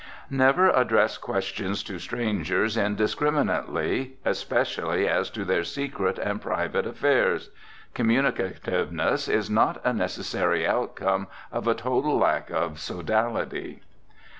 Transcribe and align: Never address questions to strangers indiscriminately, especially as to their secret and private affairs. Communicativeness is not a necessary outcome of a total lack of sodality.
Never 0.31 0.71
address 0.71 1.19
questions 1.19 1.83
to 1.83 1.99
strangers 1.99 2.75
indiscriminately, 2.75 4.17
especially 4.25 5.07
as 5.07 5.29
to 5.29 5.45
their 5.45 5.63
secret 5.63 6.17
and 6.17 6.41
private 6.41 6.87
affairs. 6.87 7.51
Communicativeness 7.93 9.27
is 9.29 9.47
not 9.47 9.79
a 9.85 9.93
necessary 9.93 10.65
outcome 10.67 11.27
of 11.51 11.67
a 11.67 11.75
total 11.75 12.17
lack 12.17 12.49
of 12.49 12.79
sodality. 12.79 13.83